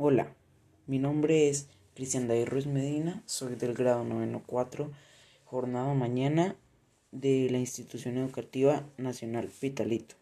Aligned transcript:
Hola, 0.00 0.32
mi 0.86 1.00
nombre 1.00 1.48
es 1.48 1.66
Cristian 1.96 2.28
David 2.28 2.46
Ruiz 2.46 2.66
Medina, 2.66 3.20
soy 3.26 3.56
del 3.56 3.74
grado 3.74 4.04
94, 4.04 4.92
jornada 5.44 5.92
mañana 5.92 6.54
de 7.10 7.50
la 7.50 7.58
Institución 7.58 8.16
Educativa 8.16 8.84
Nacional 8.96 9.48
Pitalito. 9.48 10.14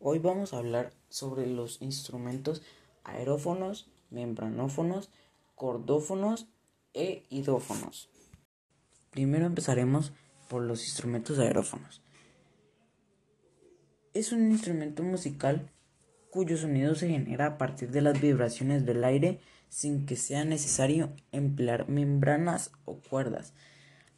Hoy 0.00 0.20
vamos 0.20 0.54
a 0.54 0.56
hablar 0.56 0.94
sobre 1.10 1.46
los 1.46 1.82
instrumentos 1.82 2.62
aerófonos, 3.04 3.90
membranófonos, 4.08 5.10
cordófonos 5.54 6.46
e 6.94 7.24
idófonos. 7.28 8.08
Primero 9.10 9.44
empezaremos 9.44 10.14
por 10.48 10.62
los 10.62 10.82
instrumentos 10.82 11.38
aerófonos. 11.38 12.00
Es 14.14 14.32
un 14.32 14.50
instrumento 14.50 15.02
musical 15.02 15.70
cuyo 16.34 16.56
sonido 16.56 16.96
se 16.96 17.08
genera 17.08 17.46
a 17.46 17.58
partir 17.58 17.92
de 17.92 18.02
las 18.02 18.20
vibraciones 18.20 18.84
del 18.84 19.04
aire 19.04 19.38
sin 19.68 20.04
que 20.04 20.16
sea 20.16 20.44
necesario 20.44 21.12
emplear 21.30 21.88
membranas 21.88 22.72
o 22.86 22.96
cuerdas. 22.96 23.52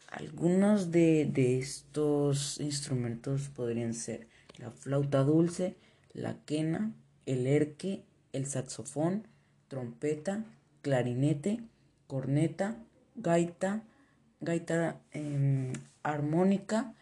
Algunos 0.08 0.90
de, 0.90 1.30
estos 1.58 2.58
instrumentos 2.58 3.50
podrían 3.50 3.92
ser 3.92 4.28
la 4.56 4.70
flauta 4.70 5.24
dulce, 5.24 5.76
la 6.14 6.38
quena, 6.46 6.94
el 7.26 7.46
erque, 7.46 8.02
el 8.32 8.46
saxofón, 8.46 9.28
trompeta, 9.68 10.42
clarinete, 10.80 11.60
corneta, 12.06 12.78
gaita, 13.14 13.82
gaita 14.40 15.02
em, 15.12 15.74
armónica 16.02 16.94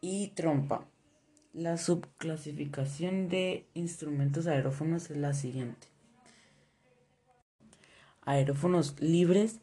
y 0.00 0.28
trompa. 0.28 0.86
La 1.56 1.78
subclasificación 1.78 3.30
de 3.30 3.64
instrumentos 3.72 4.46
aerófonos 4.46 5.10
es 5.10 5.16
la 5.16 5.32
siguiente. 5.32 5.86
Aerófonos 8.26 9.00
libres, 9.00 9.60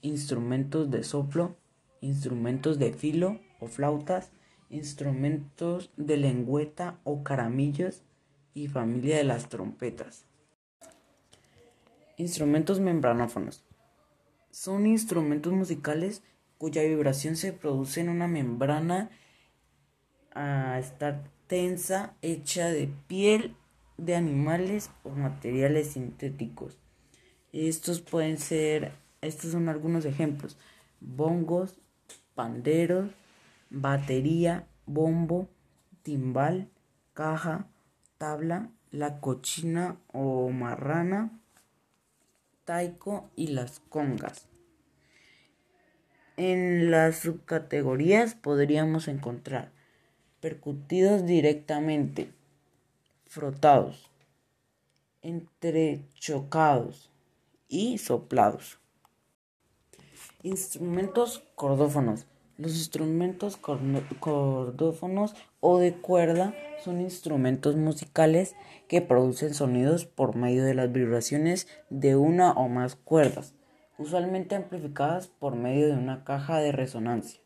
instrumentos 0.00 0.90
de 0.90 1.04
soplo, 1.04 1.54
instrumentos 2.00 2.78
de 2.78 2.94
filo 2.94 3.40
o 3.60 3.66
flautas, 3.66 4.30
instrumentos 4.70 5.90
de 5.98 6.16
lengüeta 6.16 6.98
o 7.04 7.22
caramillos 7.22 8.00
y 8.54 8.68
familia 8.68 9.18
de 9.18 9.24
las 9.24 9.50
trompetas. 9.50 10.24
Instrumentos 12.16 12.80
membranófonos. 12.80 13.66
Son 14.50 14.86
instrumentos 14.86 15.52
musicales 15.52 16.22
cuya 16.56 16.80
vibración 16.84 17.36
se 17.36 17.52
produce 17.52 18.00
en 18.00 18.08
una 18.08 18.28
membrana 18.28 19.10
a 20.34 20.78
estar 20.78 21.33
tensa 21.46 22.14
hecha 22.22 22.68
de 22.68 22.88
piel 23.06 23.56
de 23.96 24.16
animales 24.16 24.90
o 25.02 25.10
materiales 25.10 25.92
sintéticos. 25.92 26.78
Estos 27.52 28.00
pueden 28.00 28.38
ser, 28.38 28.92
estos 29.20 29.52
son 29.52 29.68
algunos 29.68 30.04
ejemplos, 30.04 30.56
bongos, 31.00 31.78
panderos, 32.34 33.10
batería, 33.70 34.66
bombo, 34.86 35.48
timbal, 36.02 36.68
caja, 37.12 37.68
tabla, 38.18 38.70
la 38.90 39.20
cochina 39.20 39.96
o 40.12 40.50
marrana, 40.50 41.30
taiko 42.64 43.30
y 43.36 43.48
las 43.48 43.80
congas. 43.88 44.48
En 46.36 46.90
las 46.90 47.18
subcategorías 47.20 48.34
podríamos 48.34 49.06
encontrar 49.06 49.70
percutidos 50.44 51.24
directamente, 51.24 52.30
frotados, 53.24 54.10
entrechocados 55.22 57.10
y 57.66 57.96
soplados. 57.96 58.78
Instrumentos 60.42 61.42
cordófonos. 61.54 62.26
Los 62.58 62.76
instrumentos 62.76 63.56
cordófonos 64.20 65.34
o 65.60 65.78
de 65.78 65.94
cuerda 65.94 66.54
son 66.78 67.00
instrumentos 67.00 67.76
musicales 67.76 68.54
que 68.86 69.00
producen 69.00 69.54
sonidos 69.54 70.04
por 70.04 70.36
medio 70.36 70.62
de 70.62 70.74
las 70.74 70.92
vibraciones 70.92 71.68
de 71.88 72.16
una 72.16 72.52
o 72.52 72.68
más 72.68 72.96
cuerdas, 72.96 73.54
usualmente 73.96 74.54
amplificadas 74.56 75.26
por 75.26 75.56
medio 75.56 75.86
de 75.86 75.94
una 75.94 76.22
caja 76.22 76.58
de 76.58 76.70
resonancia. 76.70 77.43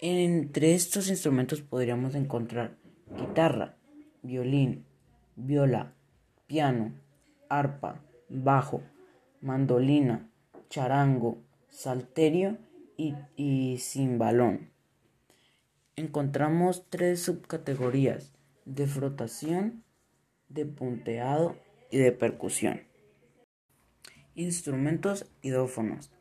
Entre 0.00 0.74
estos 0.74 1.08
instrumentos 1.08 1.60
podríamos 1.60 2.14
encontrar 2.14 2.76
guitarra, 3.16 3.76
violín, 4.22 4.86
viola, 5.34 5.92
piano, 6.46 6.92
arpa, 7.48 8.00
bajo, 8.28 8.80
mandolina, 9.40 10.30
charango, 10.70 11.42
salterio 11.68 12.58
y, 12.96 13.16
y 13.34 13.78
cimbalón. 13.78 14.70
Encontramos 15.96 16.86
tres 16.90 17.20
subcategorías 17.22 18.32
de 18.66 18.86
frotación, 18.86 19.82
de 20.48 20.64
punteado 20.64 21.56
y 21.90 21.98
de 21.98 22.12
percusión. 22.12 22.82
Instrumentos 24.36 25.28
idófonos 25.42 26.12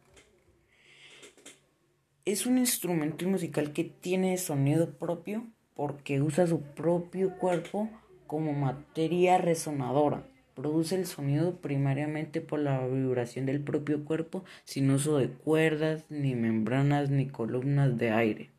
es 2.27 2.45
un 2.45 2.57
instrumento 2.57 3.25
musical 3.25 3.71
que 3.71 3.85
tiene 3.85 4.37
sonido 4.37 4.97
propio 4.97 5.47
porque 5.75 6.21
usa 6.21 6.45
su 6.45 6.59
propio 6.59 7.37
cuerpo 7.37 7.89
como 8.27 8.51
materia 8.51 9.37
resonadora. 9.37 10.27
Produce 10.53 10.95
el 10.95 11.05
sonido 11.05 11.55
primariamente 11.61 12.41
por 12.41 12.59
la 12.59 12.85
vibración 12.85 13.45
del 13.45 13.61
propio 13.61 14.03
cuerpo 14.03 14.43
sin 14.65 14.91
uso 14.91 15.17
de 15.17 15.29
cuerdas, 15.29 16.03
ni 16.09 16.35
membranas, 16.35 17.09
ni 17.09 17.29
columnas 17.29 17.97
de 17.97 18.11
aire. 18.11 18.49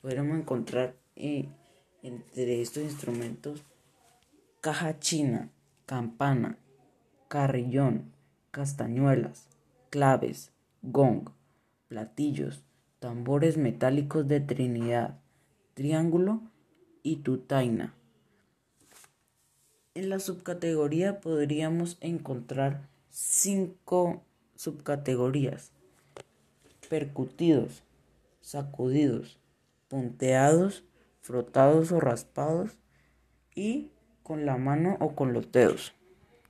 Podremos 0.00 0.38
encontrar 0.38 0.94
eh, 1.16 1.50
entre 2.02 2.62
estos 2.62 2.82
instrumentos 2.82 3.62
caja 4.62 4.98
china, 5.00 5.50
campana, 5.84 6.56
carrillón, 7.28 8.14
castañuelas, 8.52 9.50
claves, 9.90 10.50
gong, 10.80 11.28
platillos, 11.88 12.62
tambores 12.98 13.56
metálicos 13.56 14.26
de 14.26 14.40
Trinidad, 14.40 15.18
Triángulo 15.74 16.40
y 17.02 17.16
Tutaina. 17.16 17.94
En 19.94 20.10
la 20.10 20.18
subcategoría 20.18 21.20
podríamos 21.20 21.96
encontrar 22.00 22.88
cinco 23.10 24.22
subcategorías. 24.54 25.72
Percutidos, 26.88 27.82
sacudidos, 28.40 29.38
punteados, 29.88 30.84
frotados 31.20 31.92
o 31.92 32.00
raspados 32.00 32.78
y 33.54 33.90
con 34.22 34.46
la 34.46 34.56
mano 34.56 34.96
o 35.00 35.14
con 35.14 35.32
los 35.32 35.50
dedos. 35.50 35.95